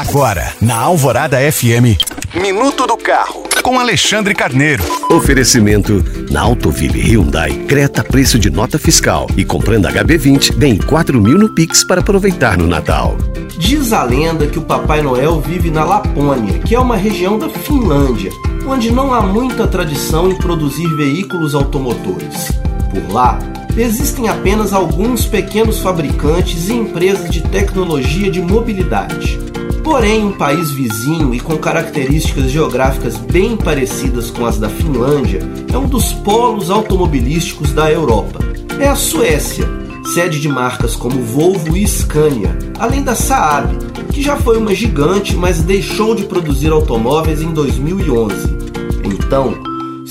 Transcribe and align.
Agora, 0.00 0.54
na 0.62 0.78
Alvorada 0.78 1.36
FM, 1.52 2.00
Minuto 2.34 2.86
do 2.86 2.96
Carro, 2.96 3.42
com 3.62 3.78
Alexandre 3.78 4.34
Carneiro. 4.34 4.82
Oferecimento 5.10 6.02
na 6.30 6.40
Autoville 6.40 6.98
Hyundai, 6.98 7.52
Creta 7.68 8.02
preço 8.02 8.38
de 8.38 8.48
nota 8.48 8.78
fiscal 8.78 9.26
e 9.36 9.44
comprando 9.44 9.88
HB20, 9.88 10.56
ganhe 10.56 10.78
4 10.78 11.20
mil 11.20 11.36
no 11.36 11.54
Pix 11.54 11.84
para 11.84 12.00
aproveitar 12.00 12.56
no 12.56 12.66
Natal. 12.66 13.18
Diz 13.58 13.92
a 13.92 14.02
lenda 14.02 14.46
que 14.46 14.58
o 14.58 14.62
Papai 14.62 15.02
Noel 15.02 15.38
vive 15.38 15.70
na 15.70 15.84
Lapônia, 15.84 16.60
que 16.60 16.74
é 16.74 16.80
uma 16.80 16.96
região 16.96 17.38
da 17.38 17.50
Finlândia, 17.50 18.32
onde 18.66 18.90
não 18.90 19.12
há 19.12 19.20
muita 19.20 19.66
tradição 19.66 20.30
em 20.30 20.34
produzir 20.34 20.88
veículos 20.96 21.54
automotores. 21.54 22.50
Por 22.90 23.12
lá, 23.12 23.38
existem 23.76 24.30
apenas 24.30 24.72
alguns 24.72 25.26
pequenos 25.26 25.78
fabricantes 25.80 26.70
e 26.70 26.72
empresas 26.72 27.28
de 27.28 27.42
tecnologia 27.42 28.30
de 28.30 28.40
mobilidade. 28.40 29.49
Porém, 29.82 30.24
um 30.24 30.32
país 30.32 30.70
vizinho 30.70 31.34
e 31.34 31.40
com 31.40 31.56
características 31.56 32.50
geográficas 32.50 33.16
bem 33.16 33.56
parecidas 33.56 34.30
com 34.30 34.44
as 34.46 34.58
da 34.58 34.68
Finlândia 34.68 35.40
é 35.72 35.76
um 35.76 35.86
dos 35.86 36.12
polos 36.12 36.70
automobilísticos 36.70 37.72
da 37.72 37.90
Europa. 37.90 38.38
É 38.78 38.88
a 38.88 38.94
Suécia, 38.94 39.66
sede 40.14 40.40
de 40.40 40.48
marcas 40.48 40.94
como 40.94 41.22
Volvo 41.22 41.76
e 41.76 41.86
Scania, 41.86 42.56
além 42.78 43.02
da 43.02 43.14
Saab, 43.14 43.76
que 44.12 44.22
já 44.22 44.36
foi 44.36 44.58
uma 44.58 44.74
gigante, 44.74 45.34
mas 45.34 45.62
deixou 45.62 46.14
de 46.14 46.24
produzir 46.24 46.70
automóveis 46.70 47.40
em 47.40 47.52
2011. 47.52 48.34
Então, 49.04 49.54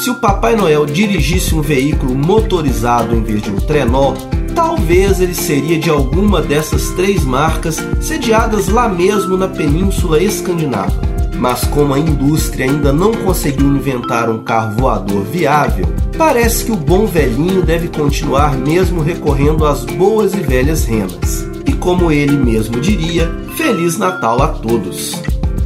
se 0.00 0.10
o 0.10 0.14
Papai 0.14 0.54
Noel 0.54 0.86
dirigisse 0.86 1.54
um 1.54 1.60
veículo 1.60 2.14
motorizado 2.14 3.14
em 3.14 3.22
vez 3.22 3.42
de 3.42 3.50
um 3.50 3.56
trenó, 3.56 4.14
talvez 4.58 5.20
ele 5.20 5.36
seria 5.36 5.78
de 5.78 5.88
alguma 5.88 6.42
dessas 6.42 6.90
três 6.90 7.22
marcas 7.22 7.76
sediadas 8.00 8.66
lá 8.66 8.88
mesmo 8.88 9.36
na 9.36 9.46
Península 9.46 10.20
Escandinava. 10.20 11.00
Mas 11.38 11.62
como 11.62 11.94
a 11.94 11.98
indústria 12.00 12.66
ainda 12.66 12.92
não 12.92 13.12
conseguiu 13.12 13.68
inventar 13.68 14.28
um 14.28 14.42
carro 14.42 14.74
voador 14.76 15.22
viável, 15.22 15.86
parece 16.16 16.64
que 16.64 16.72
o 16.72 16.76
bom 16.76 17.06
velhinho 17.06 17.62
deve 17.62 17.86
continuar 17.86 18.58
mesmo 18.58 19.00
recorrendo 19.00 19.64
às 19.64 19.84
boas 19.84 20.34
e 20.34 20.38
velhas 20.38 20.84
renas. 20.84 21.46
E 21.64 21.72
como 21.74 22.10
ele 22.10 22.36
mesmo 22.36 22.80
diria, 22.80 23.30
Feliz 23.56 23.96
Natal 23.96 24.42
a 24.42 24.48
todos! 24.48 25.37